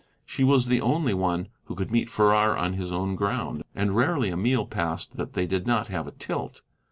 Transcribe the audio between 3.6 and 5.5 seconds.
and rarely a meal passed that they